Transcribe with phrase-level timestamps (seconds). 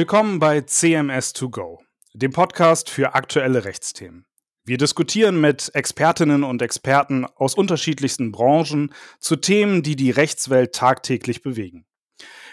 [0.00, 1.76] Willkommen bei CMS2Go,
[2.14, 4.24] dem Podcast für aktuelle Rechtsthemen.
[4.64, 11.42] Wir diskutieren mit Expertinnen und Experten aus unterschiedlichsten Branchen zu Themen, die die Rechtswelt tagtäglich
[11.42, 11.84] bewegen.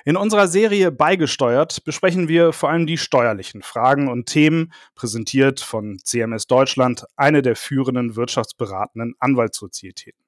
[0.04, 6.00] In unserer Serie Beigesteuert besprechen wir vor allem die steuerlichen Fragen und Themen, präsentiert von
[6.04, 10.27] CMS Deutschland, eine der führenden wirtschaftsberatenden Anwaltssozietäten.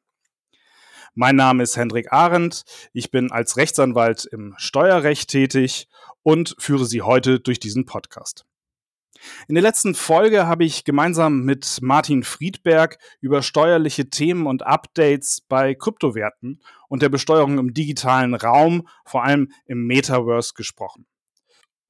[1.16, 2.63] Mein Name ist Hendrik Arendt.
[2.94, 5.88] Ich bin als Rechtsanwalt im Steuerrecht tätig
[6.23, 8.45] und führe Sie heute durch diesen Podcast.
[9.48, 15.41] In der letzten Folge habe ich gemeinsam mit Martin Friedberg über steuerliche Themen und Updates
[15.48, 21.05] bei Kryptowerten und der Besteuerung im digitalen Raum, vor allem im Metaverse, gesprochen.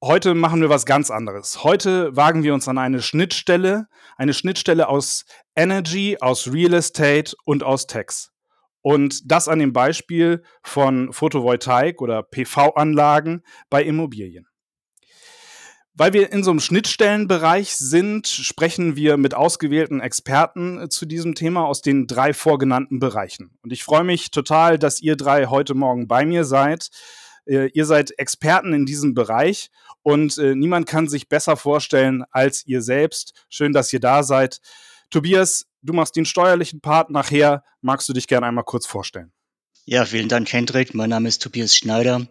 [0.02, 1.62] Heute machen wir was ganz anderes.
[1.62, 7.62] Heute wagen wir uns an eine Schnittstelle, eine Schnittstelle aus Energy, aus Real Estate und
[7.62, 8.32] aus Tax.
[8.82, 14.46] Und das an dem Beispiel von Photovoltaik oder PV-Anlagen bei Immobilien.
[16.00, 21.34] Weil wir in so einem Schnittstellenbereich sind, sprechen wir mit ausgewählten Experten äh, zu diesem
[21.34, 23.58] Thema aus den drei vorgenannten Bereichen.
[23.62, 26.88] Und ich freue mich total, dass ihr drei heute Morgen bei mir seid.
[27.44, 29.70] Äh, ihr seid Experten in diesem Bereich
[30.02, 33.34] und äh, niemand kann sich besser vorstellen als ihr selbst.
[33.50, 34.60] Schön, dass ihr da seid.
[35.10, 37.64] Tobias, du machst den steuerlichen Part nachher.
[37.80, 39.32] Magst du dich gerne einmal kurz vorstellen?
[39.86, 40.94] Ja, vielen Dank, Hendrik.
[40.94, 42.26] Mein Name ist Tobias Schneider.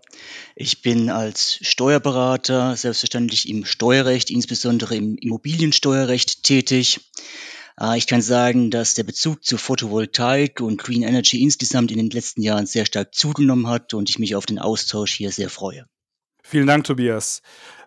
[0.55, 7.11] Ich bin als Steuerberater selbstverständlich im Steuerrecht, insbesondere im Immobiliensteuerrecht tätig.
[7.79, 12.09] Äh, ich kann sagen, dass der Bezug zu Photovoltaik und Green Energy insgesamt in den
[12.09, 15.85] letzten Jahren sehr stark zugenommen hat und ich mich auf den Austausch hier sehr freue.
[16.43, 17.41] Vielen Dank, Tobias.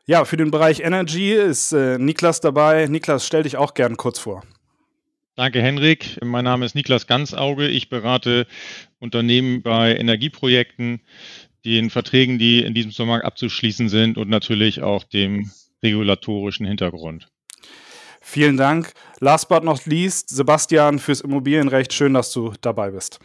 [0.05, 2.87] Ja, für den Bereich Energy ist äh, Niklas dabei.
[2.89, 4.43] Niklas, stell dich auch gern kurz vor.
[5.43, 6.21] Danke, Henrik.
[6.23, 7.67] Mein Name ist Niklas Ganzauge.
[7.67, 8.47] Ich berate
[9.01, 11.01] Unternehmen bei Energieprojekten,
[11.65, 15.51] den Verträgen, die in diesem Zusammenhang abzuschließen sind und natürlich auch dem
[15.83, 17.27] regulatorischen Hintergrund.
[18.21, 18.93] Vielen Dank.
[19.19, 21.93] Last but not least, Sebastian fürs Immobilienrecht.
[21.93, 23.19] Schön, dass du dabei bist.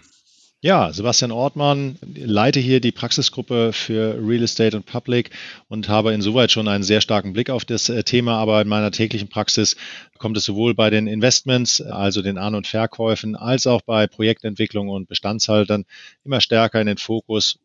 [0.60, 5.30] Ja, Sebastian Ortmann, leite hier die Praxisgruppe für Real Estate und Public
[5.68, 8.90] und habe insoweit schon einen sehr starken Blick auf das äh, Thema, aber in meiner
[8.90, 9.76] täglichen Praxis
[10.18, 14.90] kommt es sowohl bei den Investments, also den An- und Verkäufen, als auch bei Projektentwicklung
[14.90, 15.86] und Bestandshaltern
[16.26, 17.60] immer stärker in den Fokus.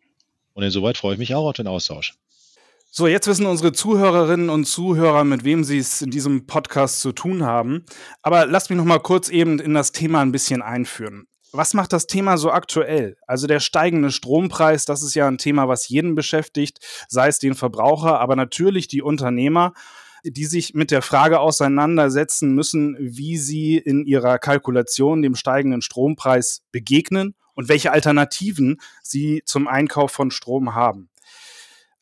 [0.53, 2.13] Und insoweit freue ich mich auch auf den Austausch.
[2.91, 7.13] So, jetzt wissen unsere Zuhörerinnen und Zuhörer, mit wem sie es in diesem Podcast zu
[7.13, 7.87] tun haben.
[8.21, 11.93] Aber lasst mich noch mal kurz eben in das Thema ein bisschen einführen was macht
[11.93, 13.17] das Thema so aktuell?
[13.27, 17.55] Also der steigende Strompreis, das ist ja ein Thema, was jeden beschäftigt, sei es den
[17.55, 19.75] Verbraucher, aber natürlich die Unternehmer,
[20.25, 26.62] die sich mit der Frage auseinandersetzen müssen, wie sie in ihrer Kalkulation dem steigenden Strompreis
[26.71, 31.11] begegnen und welche Alternativen sie zum Einkauf von Strom haben.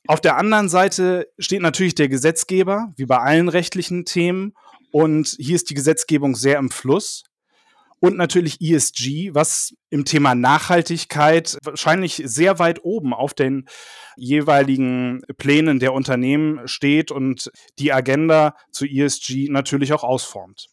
[0.06, 4.54] Auf der anderen Seite steht natürlich der Gesetzgeber, wie bei allen rechtlichen Themen.
[4.92, 7.24] Und hier ist die Gesetzgebung sehr im Fluss
[8.00, 13.68] und natürlich ESG, was im Thema Nachhaltigkeit wahrscheinlich sehr weit oben auf den
[14.16, 20.68] jeweiligen Plänen der Unternehmen steht und die Agenda zu ESG natürlich auch ausformt.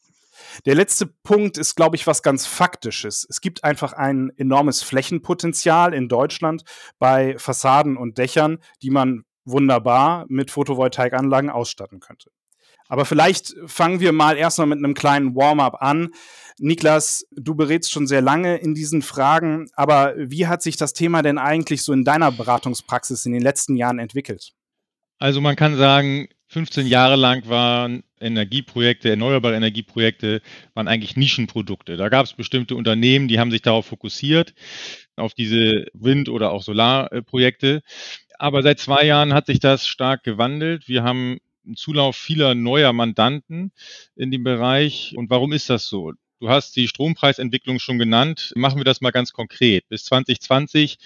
[0.66, 3.26] Der letzte Punkt ist, glaube ich, was ganz Faktisches.
[3.30, 6.64] Es gibt einfach ein enormes Flächenpotenzial in Deutschland
[7.00, 12.32] bei Fassaden und Dächern, die man wunderbar mit Photovoltaikanlagen ausstatten könnte.
[12.88, 16.09] Aber vielleicht fangen wir mal erstmal mit einem kleinen Warm-up an.
[16.59, 21.22] Niklas, du berätst schon sehr lange in diesen Fragen, aber wie hat sich das Thema
[21.22, 24.53] denn eigentlich so in deiner Beratungspraxis in den letzten Jahren entwickelt?
[25.20, 30.42] Also man kann sagen, 15 Jahre lang waren Energieprojekte, erneuerbare Energieprojekte,
[30.74, 31.98] waren eigentlich Nischenprodukte.
[31.98, 34.54] Da gab es bestimmte Unternehmen, die haben sich darauf fokussiert,
[35.16, 37.81] auf diese Wind- oder auch Solarprojekte.
[38.40, 40.88] Aber seit zwei Jahren hat sich das stark gewandelt.
[40.88, 41.40] Wir haben
[41.76, 43.72] Zulauf vieler neuer Mandanten
[44.16, 45.14] in dem Bereich.
[45.16, 46.14] Und warum ist das so?
[46.40, 48.54] Du hast die Strompreisentwicklung schon genannt.
[48.56, 49.88] Machen wir das mal ganz konkret.
[49.90, 50.98] Bis 2020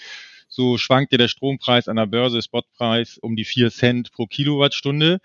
[0.52, 5.20] so schwankte der Strompreis an der Börse, Spotpreis, um die 4 Cent pro Kilowattstunde.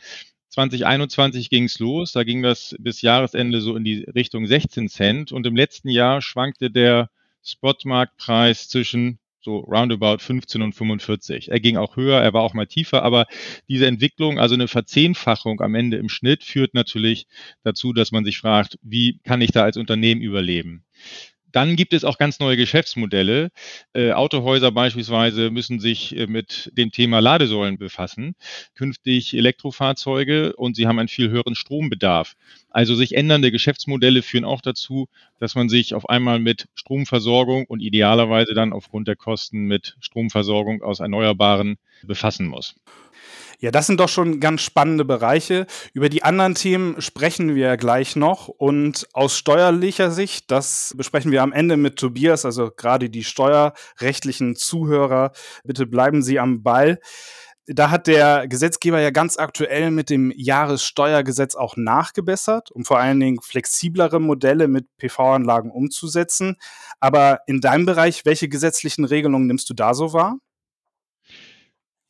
[0.50, 5.32] 2021 ging es los, da ging das bis Jahresende so in die Richtung 16 Cent
[5.32, 7.10] und im letzten Jahr schwankte der
[7.42, 11.52] Spotmarktpreis zwischen so roundabout 15 und 45.
[11.52, 13.26] Er ging auch höher, er war auch mal tiefer, aber
[13.68, 17.28] diese Entwicklung, also eine Verzehnfachung am Ende im Schnitt, führt natürlich
[17.62, 20.84] dazu, dass man sich fragt, wie kann ich da als Unternehmen überleben?
[21.52, 23.50] Dann gibt es auch ganz neue Geschäftsmodelle.
[23.94, 28.34] Äh, Autohäuser beispielsweise müssen sich äh, mit dem Thema Ladesäulen befassen,
[28.74, 32.34] künftig Elektrofahrzeuge und sie haben einen viel höheren Strombedarf.
[32.68, 35.08] Also sich ändernde Geschäftsmodelle führen auch dazu,
[35.38, 40.82] dass man sich auf einmal mit Stromversorgung und idealerweise dann aufgrund der Kosten mit Stromversorgung
[40.82, 42.74] aus Erneuerbaren befassen muss.
[43.58, 45.66] Ja, das sind doch schon ganz spannende Bereiche.
[45.94, 48.48] Über die anderen Themen sprechen wir gleich noch.
[48.48, 54.56] Und aus steuerlicher Sicht, das besprechen wir am Ende mit Tobias, also gerade die steuerrechtlichen
[54.56, 55.32] Zuhörer.
[55.64, 57.00] Bitte bleiben Sie am Ball.
[57.68, 63.18] Da hat der Gesetzgeber ja ganz aktuell mit dem Jahressteuergesetz auch nachgebessert, um vor allen
[63.18, 66.56] Dingen flexiblere Modelle mit PV-Anlagen umzusetzen.
[67.00, 70.38] Aber in deinem Bereich, welche gesetzlichen Regelungen nimmst du da so wahr?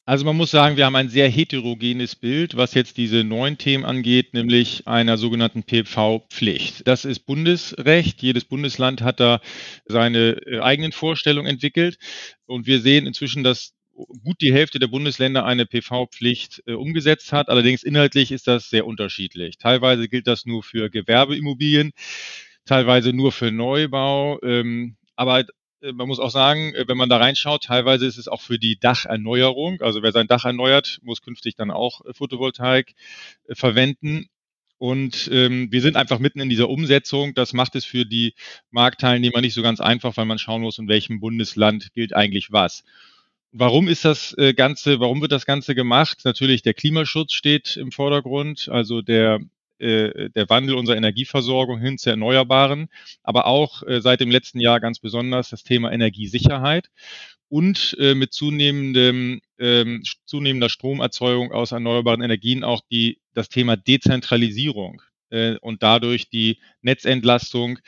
[0.09, 3.85] Also man muss sagen, wir haben ein sehr heterogenes Bild, was jetzt diese neuen Themen
[3.85, 6.87] angeht, nämlich einer sogenannten PV-Pflicht.
[6.87, 8.23] Das ist Bundesrecht.
[8.23, 9.41] Jedes Bundesland hat da
[9.85, 11.99] seine äh, eigenen Vorstellungen entwickelt.
[12.47, 13.76] Und wir sehen inzwischen, dass
[14.25, 17.49] gut die Hälfte der Bundesländer eine PV-Pflicht äh, umgesetzt hat.
[17.49, 19.59] Allerdings inhaltlich ist das sehr unterschiedlich.
[19.59, 21.93] Teilweise gilt das nur für Gewerbeimmobilien,
[22.65, 24.41] teilweise nur für Neubau.
[24.43, 25.45] Ähm, aber
[25.87, 28.59] äh, man muss auch sagen, äh, wenn man da reinschaut, teilweise ist es auch für
[28.59, 29.81] die Dacherneuerung.
[29.81, 32.95] Also wer sein Dach erneuert, muss künftig dann auch äh, Photovoltaik
[33.53, 34.27] verwenden.
[34.79, 37.33] Und ähm, wir sind einfach mitten in dieser Umsetzung.
[37.33, 38.35] Das macht es für die
[38.71, 42.85] Marktteilnehmer nicht so ganz einfach, weil man schauen muss, in welchem Bundesland gilt eigentlich was.
[43.53, 46.21] Warum ist das Ganze, warum wird das Ganze gemacht?
[46.25, 49.41] Natürlich der Klimaschutz steht im Vordergrund, also der
[49.79, 52.89] äh, der Wandel unserer Energieversorgung hin zu Erneuerbaren,
[53.23, 56.89] aber auch äh, seit dem letzten Jahr ganz besonders das Thema Energiesicherheit
[57.49, 65.03] und äh, mit zunehmendem, ähm, zunehmender Stromerzeugung aus erneuerbaren Energien auch die, das Thema Dezentralisierung
[65.31, 67.79] äh, und dadurch die Netzentlastung,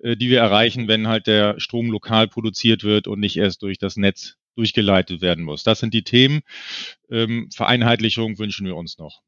[0.00, 3.78] äh, die wir erreichen, wenn halt der Strom lokal produziert wird und nicht erst durch
[3.78, 5.62] das Netz durchgeleitet werden muss.
[5.62, 6.40] Das sind die Themen.
[7.10, 9.22] Ähm, Vereinheitlichung wünschen wir uns noch.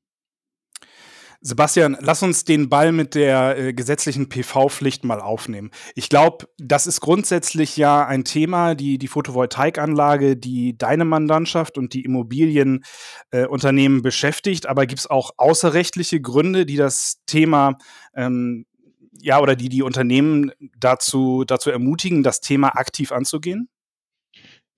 [1.40, 5.70] Sebastian, lass uns den Ball mit der äh, gesetzlichen PV-Pflicht mal aufnehmen.
[5.94, 11.94] Ich glaube, das ist grundsätzlich ja ein Thema, die, die Photovoltaikanlage, die deine Mandantschaft und
[11.94, 14.66] die Immobilienunternehmen äh, beschäftigt.
[14.66, 17.78] Aber gibt es auch außerrechtliche Gründe, die das Thema
[18.16, 18.66] ähm,
[19.20, 23.68] ja oder die die Unternehmen dazu, dazu ermutigen, das Thema aktiv anzugehen?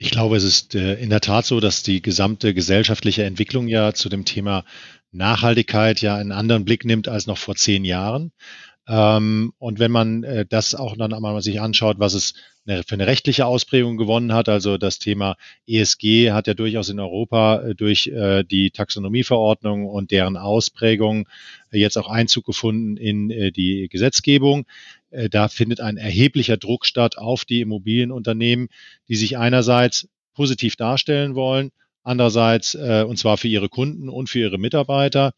[0.03, 3.93] Ich glaube, es ist äh, in der Tat so, dass die gesamte gesellschaftliche Entwicklung ja
[3.93, 4.65] zu dem Thema
[5.13, 8.33] Nachhaltigkeit ja einen anderen Blick nimmt als noch vor zehn Jahren.
[8.89, 12.33] Ähm, und wenn man äh, das auch dann einmal sich anschaut, was es
[12.65, 15.37] für eine rechtliche Ausprägung gewonnen hat, also das Thema
[15.67, 18.11] ESG hat ja durchaus in Europa äh, durch
[18.51, 21.29] die Taxonomieverordnung und deren Ausprägung
[21.73, 24.67] jetzt auch Einzug gefunden in die Gesetzgebung.
[25.31, 28.69] Da findet ein erheblicher Druck statt auf die Immobilienunternehmen,
[29.09, 31.71] die sich einerseits positiv darstellen wollen,
[32.03, 35.33] andererseits äh, und zwar für ihre Kunden und für ihre Mitarbeiter.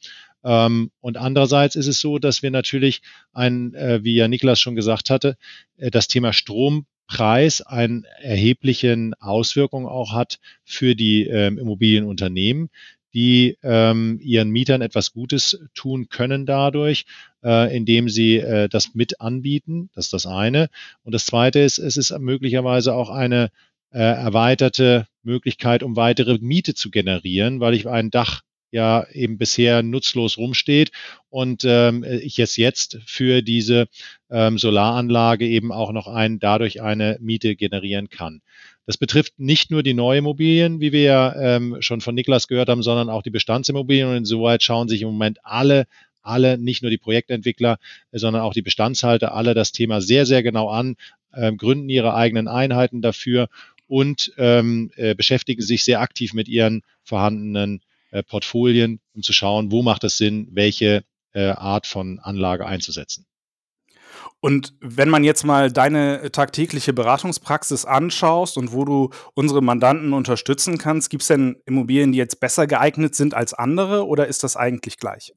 [0.44, 3.02] Ähm, und andererseits ist es so, dass wir natürlich
[3.32, 5.36] ein, äh, wie ja Niklas schon gesagt hatte,
[5.76, 12.70] äh, das Thema Strompreis eine erheblichen Auswirkungen auch hat für die ähm, Immobilienunternehmen,
[13.14, 17.04] die ähm, ihren Mietern etwas Gutes tun können dadurch,
[17.44, 19.90] äh, indem sie äh, das mit anbieten.
[19.94, 20.68] Das ist das eine.
[21.02, 23.50] Und das zweite ist, es ist möglicherweise auch eine
[23.90, 28.42] äh, erweiterte Möglichkeit, um weitere Miete zu generieren, weil ich ein Dach
[28.72, 30.90] ja eben bisher nutzlos rumsteht
[31.28, 33.86] und ähm, ich es jetzt für diese
[34.30, 38.40] ähm, Solaranlage eben auch noch ein, dadurch eine Miete generieren kann.
[38.86, 42.82] Das betrifft nicht nur die Neuimmobilien, wie wir ja ähm, schon von Niklas gehört haben,
[42.82, 45.86] sondern auch die Bestandsimmobilien und insoweit schauen sich im Moment alle
[46.22, 47.78] alle, nicht nur die Projektentwickler,
[48.12, 50.96] sondern auch die Bestandshalter, alle das Thema sehr, sehr genau an,
[51.32, 53.48] äh, gründen ihre eigenen Einheiten dafür
[53.88, 59.70] und ähm, äh, beschäftigen sich sehr aktiv mit ihren vorhandenen äh, Portfolien, um zu schauen,
[59.70, 63.26] wo macht es Sinn, welche äh, Art von Anlage einzusetzen.
[64.40, 70.78] Und wenn man jetzt mal deine tagtägliche Beratungspraxis anschaust und wo du unsere Mandanten unterstützen
[70.78, 74.56] kannst, gibt es denn Immobilien, die jetzt besser geeignet sind als andere oder ist das
[74.56, 75.32] eigentlich gleich?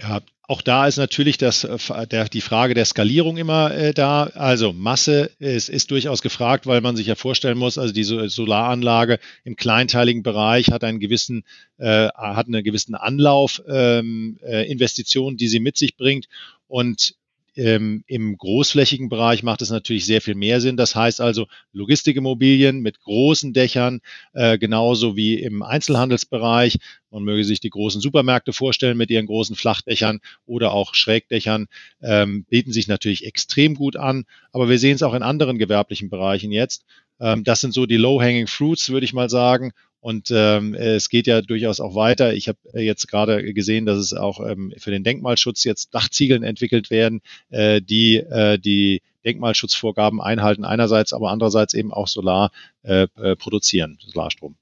[0.00, 0.20] Ja,
[0.50, 4.24] auch da ist natürlich das, äh, der, die Frage der Skalierung immer äh, da.
[4.34, 9.18] Also Masse ist, ist durchaus gefragt, weil man sich ja vorstellen muss, also diese Solaranlage
[9.44, 11.44] im kleinteiligen Bereich hat einen gewissen,
[11.76, 16.28] äh, hat einen gewissen Anlauf, ähm, äh, Investitionen, die sie mit sich bringt.
[16.66, 17.14] Und
[17.58, 20.76] ähm, Im großflächigen Bereich macht es natürlich sehr viel mehr Sinn.
[20.76, 24.00] Das heißt also Logistikimmobilien mit großen Dächern,
[24.32, 26.78] äh, genauso wie im Einzelhandelsbereich.
[27.10, 31.66] Man möge sich die großen Supermärkte vorstellen mit ihren großen Flachdächern oder auch Schrägdächern,
[32.00, 34.24] ähm, bieten sich natürlich extrem gut an.
[34.52, 36.84] Aber wir sehen es auch in anderen gewerblichen Bereichen jetzt.
[37.18, 39.72] Ähm, das sind so die Low-Hanging Fruits, würde ich mal sagen.
[40.00, 42.32] Und ähm, es geht ja durchaus auch weiter.
[42.32, 46.90] Ich habe jetzt gerade gesehen, dass es auch ähm, für den Denkmalschutz jetzt Dachziegeln entwickelt
[46.90, 52.52] werden, äh, die äh, die Denkmalschutzvorgaben einhalten einerseits, aber andererseits eben auch Solar
[52.82, 54.56] äh, äh produzieren, Solarstrom.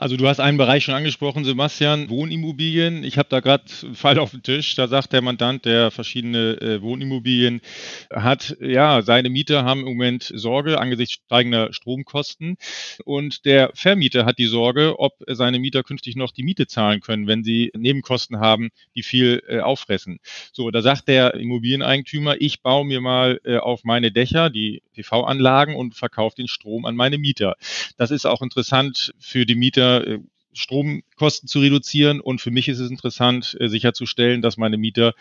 [0.00, 3.04] Also du hast einen Bereich schon angesprochen, Sebastian, Wohnimmobilien.
[3.04, 4.74] Ich habe da gerade einen Fall auf dem Tisch.
[4.74, 7.60] Da sagt der Mandant, der verschiedene äh, Wohnimmobilien
[8.10, 12.56] hat, ja, seine Mieter haben im Moment Sorge angesichts steigender Stromkosten.
[13.04, 17.26] Und der Vermieter hat die Sorge, ob seine Mieter künftig noch die Miete zahlen können,
[17.26, 20.20] wenn sie Nebenkosten haben, die viel äh, auffressen.
[20.50, 25.76] So, da sagt der Immobilieneigentümer, ich baue mir mal äh, auf meine Dächer die PV-Anlagen
[25.76, 27.56] und verkaufe den Strom an meine Mieter.
[27.98, 30.18] Das ist auch interessant für die Mieter äh,
[30.52, 32.20] Stromkosten zu reduzieren.
[32.20, 35.14] Und für mich ist es interessant, äh, sicherzustellen, dass meine Mieter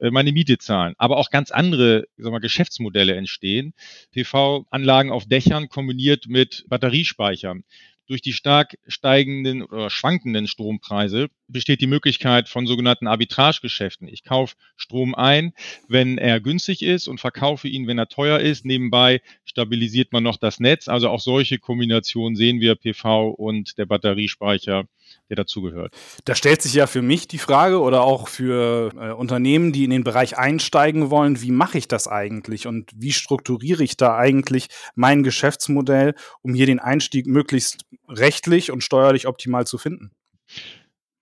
[0.00, 0.94] äh, meine Miete zahlen.
[0.98, 3.74] Aber auch ganz andere wir, Geschäftsmodelle entstehen.
[4.12, 7.64] PV-Anlagen auf Dächern kombiniert mit Batteriespeichern.
[8.12, 14.06] Durch die stark steigenden oder schwankenden Strompreise besteht die Möglichkeit von sogenannten Arbitragegeschäften.
[14.06, 15.54] Ich kaufe Strom ein,
[15.88, 18.66] wenn er günstig ist und verkaufe ihn, wenn er teuer ist.
[18.66, 20.88] Nebenbei stabilisiert man noch das Netz.
[20.88, 24.84] Also auch solche Kombinationen sehen wir PV und der Batteriespeicher
[25.28, 25.94] der dazugehört.
[26.24, 29.90] Da stellt sich ja für mich die Frage oder auch für äh, Unternehmen, die in
[29.90, 34.68] den Bereich einsteigen wollen, wie mache ich das eigentlich und wie strukturiere ich da eigentlich
[34.94, 40.12] mein Geschäftsmodell, um hier den Einstieg möglichst rechtlich und steuerlich optimal zu finden?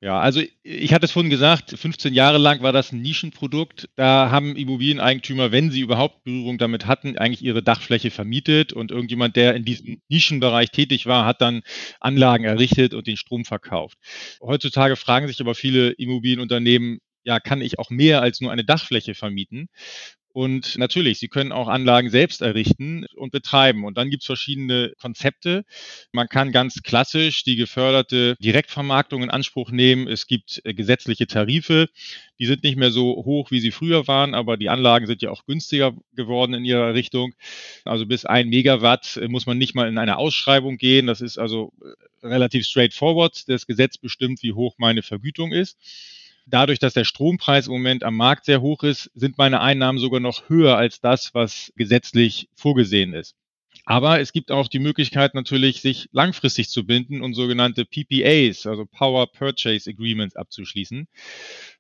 [0.02, 3.90] Ja, also ich hatte es vorhin gesagt, 15 Jahre lang war das ein Nischenprodukt.
[3.96, 9.36] Da haben Immobilieneigentümer, wenn sie überhaupt Berührung damit hatten, eigentlich ihre Dachfläche vermietet und irgendjemand,
[9.36, 11.60] der in diesem Nischenbereich tätig war, hat dann
[12.00, 13.98] Anlagen errichtet und den Strom verkauft.
[14.40, 19.14] Heutzutage fragen sich aber viele Immobilienunternehmen, ja, kann ich auch mehr als nur eine Dachfläche
[19.14, 19.68] vermieten?
[20.32, 23.84] Und natürlich, Sie können auch Anlagen selbst errichten und betreiben.
[23.84, 25.64] Und dann gibt es verschiedene Konzepte.
[26.12, 30.06] Man kann ganz klassisch die geförderte Direktvermarktung in Anspruch nehmen.
[30.06, 31.88] Es gibt äh, gesetzliche Tarife.
[32.38, 35.30] Die sind nicht mehr so hoch, wie sie früher waren, aber die Anlagen sind ja
[35.30, 37.34] auch günstiger geworden in ihrer Richtung.
[37.84, 41.08] Also bis ein Megawatt äh, muss man nicht mal in eine Ausschreibung gehen.
[41.08, 41.72] Das ist also
[42.22, 43.48] äh, relativ straightforward.
[43.48, 45.76] Das Gesetz bestimmt, wie hoch meine Vergütung ist
[46.46, 50.20] dadurch, dass der Strompreis im Moment am Markt sehr hoch ist, sind meine Einnahmen sogar
[50.20, 53.34] noch höher als das, was gesetzlich vorgesehen ist.
[53.84, 58.86] Aber es gibt auch die Möglichkeit natürlich, sich langfristig zu binden und sogenannte PPAs, also
[58.86, 61.08] Power Purchase Agreements abzuschließen.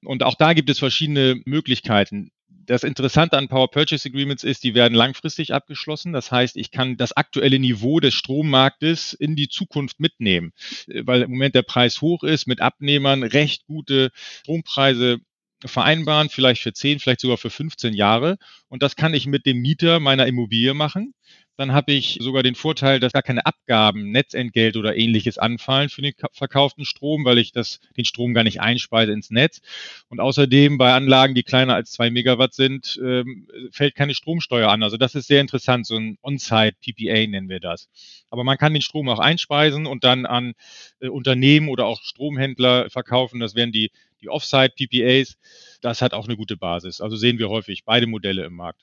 [0.04, 2.30] Und auch da gibt es verschiedene Möglichkeiten.
[2.70, 6.12] Das Interessante an Power Purchase Agreements ist, die werden langfristig abgeschlossen.
[6.12, 10.52] Das heißt, ich kann das aktuelle Niveau des Strommarktes in die Zukunft mitnehmen,
[10.86, 15.18] weil im Moment der Preis hoch ist, mit Abnehmern recht gute Strompreise
[15.64, 18.38] vereinbaren, vielleicht für 10, vielleicht sogar für 15 Jahre.
[18.68, 21.12] Und das kann ich mit dem Mieter meiner Immobilie machen.
[21.60, 26.00] Dann habe ich sogar den Vorteil, dass gar keine Abgaben, Netzentgelt oder ähnliches anfallen für
[26.00, 29.60] den verkauften Strom, weil ich das, den Strom gar nicht einspeise ins Netz.
[30.08, 34.82] Und außerdem bei Anlagen, die kleiner als zwei Megawatt sind, ähm, fällt keine Stromsteuer an.
[34.82, 37.90] Also das ist sehr interessant, so ein On-Site-PPA nennen wir das.
[38.30, 40.54] Aber man kann den Strom auch einspeisen und dann an
[41.00, 43.38] äh, Unternehmen oder auch Stromhändler verkaufen.
[43.38, 43.90] Das wären die,
[44.22, 45.36] die Off-Site-PPAs.
[45.82, 47.02] Das hat auch eine gute Basis.
[47.02, 48.80] Also sehen wir häufig beide Modelle im Markt.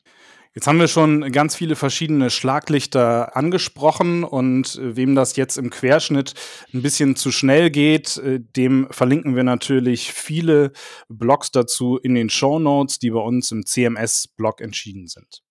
[0.53, 5.69] Jetzt haben wir schon ganz viele verschiedene Schlaglichter angesprochen und äh, wem das jetzt im
[5.69, 6.33] Querschnitt
[6.73, 10.71] ein bisschen zu schnell geht, äh, dem verlinken wir natürlich viele
[11.09, 15.43] Blogs dazu in den Show Notes, die bei uns im CMS-Blog entschieden sind.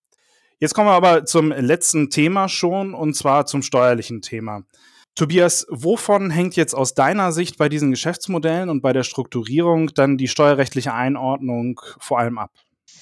[0.59, 4.63] Jetzt kommen wir aber zum letzten Thema schon und zwar zum steuerlichen Thema.
[5.13, 10.17] Tobias, wovon hängt jetzt aus deiner Sicht bei diesen Geschäftsmodellen und bei der Strukturierung dann
[10.17, 12.51] die steuerrechtliche Einordnung vor allem ab?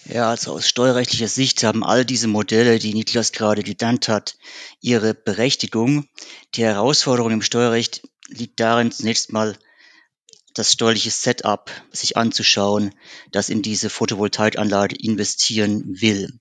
[0.05, 4.37] Ja, also aus steuerrechtlicher Sicht haben all diese Modelle, die Niklas gerade genannt hat,
[4.79, 6.07] ihre Berechtigung.
[6.53, 9.57] Die Herausforderung im Steuerrecht liegt darin, zunächst mal
[10.53, 12.93] das steuerliche Setup sich anzuschauen,
[13.31, 16.39] das in diese Photovoltaikanlage investieren will.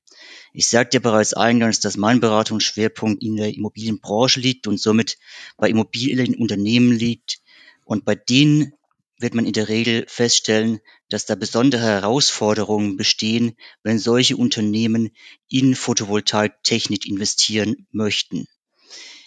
[0.52, 5.18] Ich sagte ja bereits eingangs, dass mein Beratungsschwerpunkt in der Immobilienbranche liegt und somit
[5.56, 7.40] bei Immobilienunternehmen liegt.
[7.84, 8.72] Und bei denen
[9.18, 15.11] wird man in der Regel feststellen, dass da besondere Herausforderungen bestehen, wenn solche Unternehmen
[15.49, 18.47] in Photovoltaiktechnik investieren möchten.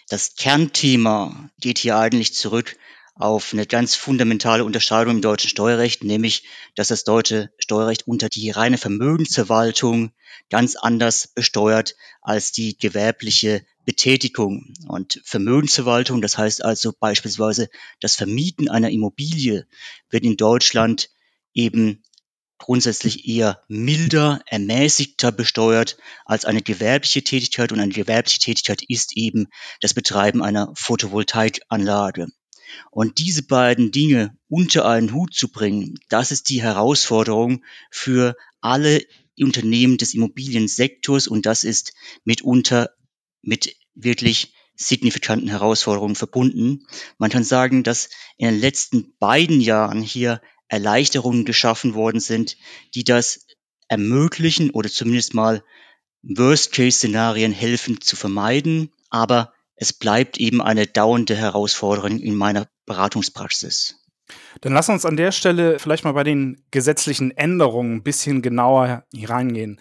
[0.09, 2.77] Das Kernthema geht hier eigentlich zurück
[3.15, 6.43] auf eine ganz fundamentale Unterscheidung im deutschen Steuerrecht, nämlich
[6.75, 10.11] dass das deutsche Steuerrecht unter die reine Vermögensverwaltung
[10.49, 14.73] ganz anders besteuert als die gewerbliche Betätigung.
[14.89, 17.69] Und Vermögensverwaltung, das heißt also beispielsweise
[18.01, 19.65] das Vermieten einer Immobilie,
[20.09, 21.09] wird in Deutschland
[21.53, 22.03] eben
[22.57, 27.71] grundsätzlich eher milder, ermäßigter besteuert als eine gewerbliche Tätigkeit.
[27.71, 29.47] Und eine gewerbliche Tätigkeit ist eben
[29.79, 32.27] das Betreiben einer Photovoltaikanlage.
[32.91, 39.01] Und diese beiden Dinge unter einen Hut zu bringen, das ist die Herausforderung für alle
[39.39, 41.93] Unternehmen des Immobiliensektors und das ist
[42.25, 42.89] mitunter
[43.41, 46.85] mit wirklich signifikanten Herausforderungen verbunden.
[47.17, 52.57] Man kann sagen, dass in den letzten beiden Jahren hier Erleichterungen geschaffen worden sind,
[52.93, 53.47] die das
[53.87, 55.63] ermöglichen oder zumindest mal
[56.21, 58.91] Worst-Case-Szenarien helfen zu vermeiden.
[59.09, 63.95] Aber es bleibt eben eine dauernde Herausforderung in meiner Beratungspraxis.
[64.61, 69.05] Dann lass uns an der Stelle vielleicht mal bei den gesetzlichen Änderungen ein bisschen genauer
[69.13, 69.79] hineingehen.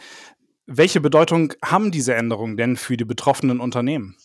[0.67, 4.17] Welche Bedeutung haben diese Änderungen denn für die betroffenen Unternehmen?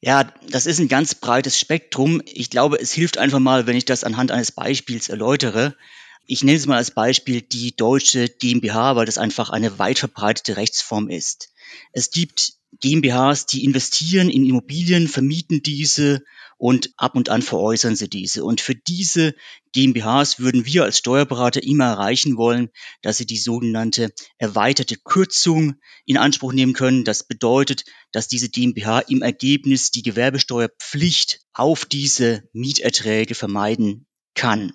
[0.00, 2.20] Ja, das ist ein ganz breites Spektrum.
[2.26, 5.76] Ich glaube, es hilft einfach mal, wenn ich das anhand eines Beispiels erläutere.
[6.26, 10.56] Ich nenne es mal als Beispiel die deutsche GmbH, weil das einfach eine weit verbreitete
[10.56, 11.52] Rechtsform ist.
[11.92, 16.22] Es gibt GmbHs, die investieren in Immobilien, vermieten diese
[16.58, 18.44] und ab und an veräußern sie diese.
[18.44, 19.34] Und für diese
[19.72, 22.70] GmbHs würden wir als Steuerberater immer erreichen wollen,
[23.02, 25.74] dass sie die sogenannte erweiterte Kürzung
[26.06, 27.04] in Anspruch nehmen können.
[27.04, 34.72] Das bedeutet, dass diese GmbH im Ergebnis die Gewerbesteuerpflicht auf diese Mieterträge vermeiden kann.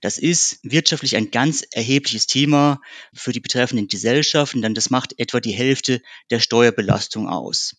[0.00, 2.80] Das ist wirtschaftlich ein ganz erhebliches Thema
[3.14, 7.76] für die betreffenden Gesellschaften, denn das macht etwa die Hälfte der Steuerbelastung aus.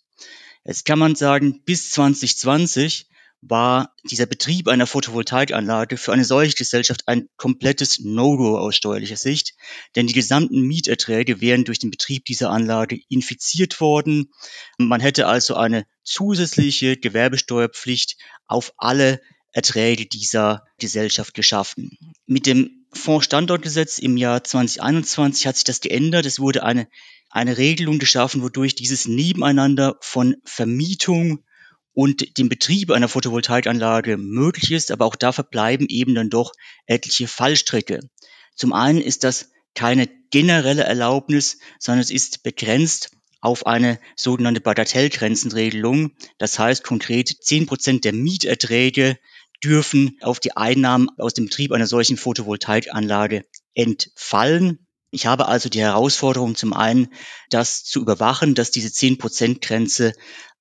[0.65, 3.07] Jetzt kann man sagen, bis 2020
[3.41, 9.53] war dieser Betrieb einer Photovoltaikanlage für eine solche Gesellschaft ein komplettes No-Go aus steuerlicher Sicht,
[9.95, 14.31] denn die gesamten Mieterträge wären durch den Betrieb dieser Anlage infiziert worden.
[14.77, 18.17] Man hätte also eine zusätzliche Gewerbesteuerpflicht
[18.47, 19.21] auf alle
[19.57, 21.97] Erträge dieser Gesellschaft geschaffen.
[22.27, 26.27] Mit dem Fondsstandortgesetz im Jahr 2021 hat sich das geändert.
[26.27, 26.87] Es wurde eine,
[27.31, 31.43] eine Regelung geschaffen, wodurch dieses Nebeneinander von Vermietung
[31.93, 36.51] und dem Betrieb einer Photovoltaikanlage möglich ist, aber auch da verbleiben eben dann doch
[36.85, 38.01] etliche Fallstricke.
[38.55, 43.09] Zum einen ist das keine generelle Erlaubnis, sondern es ist begrenzt
[43.41, 46.11] auf eine sogenannte Bagatellgrenzenregelung.
[46.37, 49.17] Das heißt konkret, zehn Prozent der Mieterträge
[49.63, 54.87] dürfen auf die Einnahmen aus dem Betrieb einer solchen Photovoltaikanlage entfallen.
[55.09, 57.07] Ich habe also die Herausforderung zum einen,
[57.49, 60.13] das zu überwachen, dass diese 10%-Grenze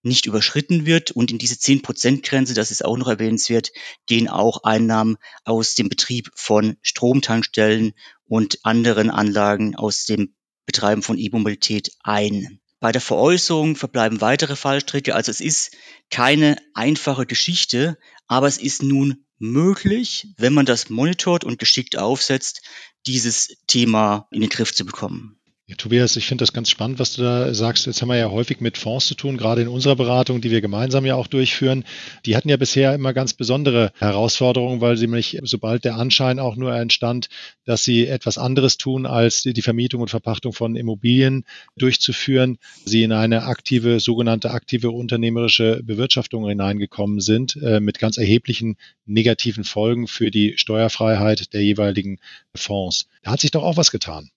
[0.02, 1.10] nicht überschritten wird.
[1.10, 3.72] Und in diese 10%-Grenze, das ist auch noch erwähnenswert,
[4.06, 7.92] gehen auch Einnahmen aus dem Betrieb von Stromtankstellen
[8.26, 12.60] und anderen Anlagen aus dem Betreiben von E-Mobilität ein.
[12.86, 15.16] Bei der Veräußerung verbleiben weitere Fallstricke.
[15.16, 15.76] Also es ist
[16.08, 22.62] keine einfache Geschichte, aber es ist nun möglich, wenn man das monitort und geschickt aufsetzt,
[23.04, 25.40] dieses Thema in den Griff zu bekommen.
[25.68, 27.86] Ja, Tobias, ich finde das ganz spannend, was du da sagst.
[27.86, 30.60] Jetzt haben wir ja häufig mit Fonds zu tun, gerade in unserer Beratung, die wir
[30.60, 31.82] gemeinsam ja auch durchführen.
[32.24, 36.54] Die hatten ja bisher immer ganz besondere Herausforderungen, weil sie nämlich, sobald der Anschein auch
[36.54, 37.30] nur entstand,
[37.64, 41.44] dass sie etwas anderes tun, als die Vermietung und Verpachtung von Immobilien
[41.76, 48.76] durchzuführen, sie in eine aktive, sogenannte aktive unternehmerische Bewirtschaftung hineingekommen sind, äh, mit ganz erheblichen
[49.04, 52.20] negativen Folgen für die Steuerfreiheit der jeweiligen
[52.54, 53.08] Fonds.
[53.24, 54.30] Da hat sich doch auch was getan.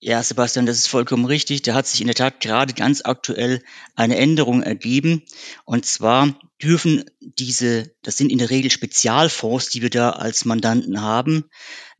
[0.00, 1.62] Ja, Sebastian, das ist vollkommen richtig.
[1.62, 3.62] Da hat sich in der Tat gerade ganz aktuell
[3.96, 5.24] eine Änderung ergeben.
[5.64, 11.00] Und zwar dürfen diese, das sind in der Regel Spezialfonds, die wir da als Mandanten
[11.00, 11.44] haben,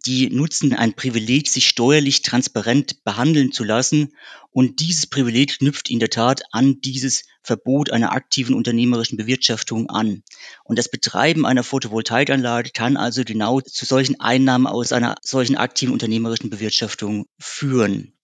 [0.07, 4.15] die nutzen ein Privileg, sich steuerlich transparent behandeln zu lassen.
[4.51, 10.23] Und dieses Privileg knüpft in der Tat an dieses Verbot einer aktiven unternehmerischen Bewirtschaftung an.
[10.65, 15.93] Und das Betreiben einer Photovoltaikanlage kann also genau zu solchen Einnahmen aus einer solchen aktiven
[15.93, 18.15] unternehmerischen Bewirtschaftung führen.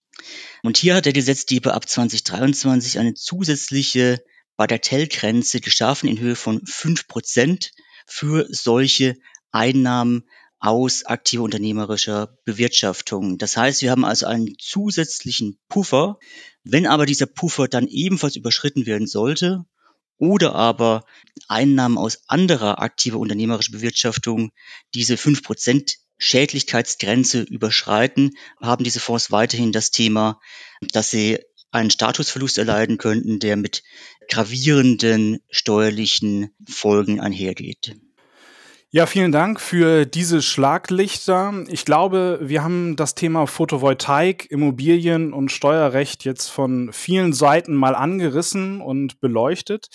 [0.62, 4.22] Und hier hat der Gesetzgeber ab 2023 eine zusätzliche
[4.56, 7.72] Bagatellgrenze geschaffen in Höhe von fünf Prozent
[8.06, 9.16] für solche
[9.50, 10.24] Einnahmen
[10.58, 13.36] aus aktiver unternehmerischer Bewirtschaftung.
[13.36, 16.18] Das heißt, wir haben also einen zusätzlichen Puffer.
[16.62, 19.64] Wenn aber dieser Puffer dann ebenfalls überschritten werden sollte
[20.16, 21.04] oder aber
[21.48, 24.52] Einnahmen aus anderer aktiver unternehmerischer Bewirtschaftung
[24.94, 30.40] diese 5% Schädlichkeitsgrenze überschreiten, haben diese Fonds weiterhin das Thema,
[30.80, 31.40] dass sie
[31.74, 33.82] einen Statusverlust erleiden könnten, der mit
[34.28, 37.96] gravierenden steuerlichen Folgen einhergeht.
[38.90, 41.64] Ja, vielen Dank für diese Schlaglichter.
[41.66, 47.96] Ich glaube, wir haben das Thema Photovoltaik, Immobilien und Steuerrecht jetzt von vielen Seiten mal
[47.96, 49.88] angerissen und beleuchtet.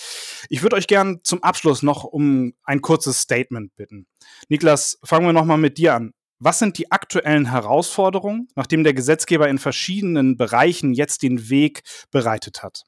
[0.50, 4.06] Ich würde euch gern zum Abschluss noch um ein kurzes Statement bitten.
[4.50, 6.12] Niklas, fangen wir nochmal mit dir an.
[6.42, 12.64] Was sind die aktuellen Herausforderungen, nachdem der Gesetzgeber in verschiedenen Bereichen jetzt den Weg bereitet
[12.64, 12.86] hat?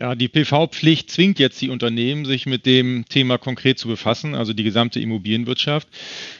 [0.00, 4.54] Ja, die PV-Pflicht zwingt jetzt die Unternehmen, sich mit dem Thema konkret zu befassen, also
[4.54, 5.88] die gesamte Immobilienwirtschaft.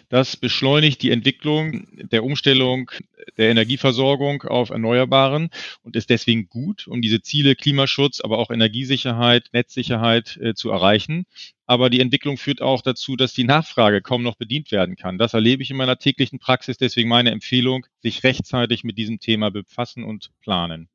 [0.08, 2.90] Das beschleunigt die Entwicklung der Umstellung
[3.36, 5.50] der Energieversorgung auf Erneuerbaren
[5.82, 11.26] und ist deswegen gut, um diese Ziele Klimaschutz, aber auch Energiesicherheit, Netzsicherheit äh, zu erreichen.
[11.66, 15.18] Aber die Entwicklung führt auch dazu, dass die Nachfrage kaum noch bedient werden kann.
[15.18, 16.78] Das erlebe ich in meiner täglichen Praxis.
[16.78, 20.89] Deswegen meine Empfehlung, sich rechtzeitig mit diesem Thema befassen und planen.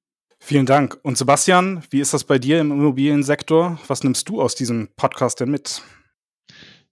[0.47, 0.99] Vielen Dank.
[1.01, 3.79] Und Sebastian, wie ist das bei dir im Immobiliensektor?
[3.87, 5.81] Was nimmst du aus diesem Podcast denn mit?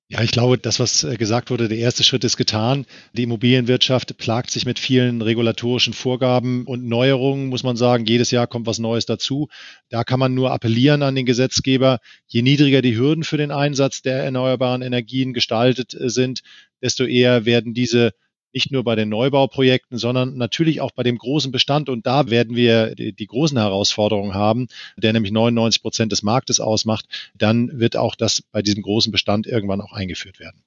[0.07, 2.87] Ja, ich glaube, das, was äh, gesagt wurde, der erste Schritt ist getan.
[3.13, 8.07] Die Immobilienwirtschaft plagt sich mit vielen regulatorischen Vorgaben und Neuerungen, muss man sagen.
[8.07, 9.49] Jedes Jahr kommt was Neues dazu.
[9.89, 11.99] Da kann man nur appellieren an den Gesetzgeber.
[12.25, 16.41] Je niedriger die Hürden für den Einsatz der erneuerbaren Energien gestaltet äh, sind,
[16.81, 18.13] desto eher werden diese
[18.53, 21.89] nicht nur bei den Neubauprojekten, sondern natürlich auch bei dem großen Bestand.
[21.89, 26.59] Und da werden wir die, die großen Herausforderungen haben, der nämlich 99 Prozent des Marktes
[26.59, 27.05] ausmacht.
[27.35, 30.63] Dann wird auch das bei diesem großen Bestand irgendwann auch eingeführt werden.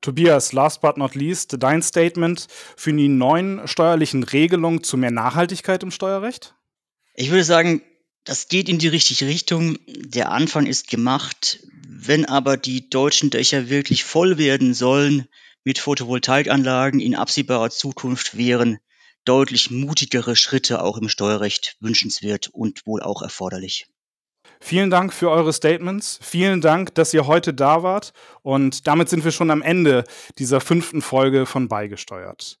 [0.00, 5.82] Tobias, last but not least, dein Statement für die neuen steuerlichen Regelungen zu mehr Nachhaltigkeit
[5.82, 6.54] im Steuerrecht?
[7.14, 7.82] Ich würde sagen,
[8.24, 9.78] das geht in die richtige Richtung.
[9.86, 11.60] Der Anfang ist gemacht.
[11.88, 15.26] Wenn aber die deutschen Dächer wirklich voll werden sollen,
[15.64, 18.78] mit Photovoltaikanlagen in absehbarer Zukunft wären
[19.24, 23.86] deutlich mutigere Schritte auch im Steuerrecht wünschenswert und wohl auch erforderlich.
[24.60, 26.18] Vielen Dank für eure Statements.
[26.22, 28.12] Vielen Dank, dass ihr heute da wart.
[28.42, 30.04] Und damit sind wir schon am Ende
[30.38, 32.58] dieser fünften Folge von Beigesteuert.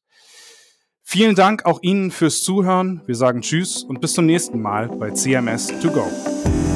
[1.02, 3.00] Vielen Dank auch Ihnen fürs Zuhören.
[3.06, 6.67] Wir sagen Tschüss und bis zum nächsten Mal bei CMS 2 Go.